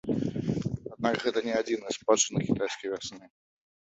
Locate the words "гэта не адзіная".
1.25-1.93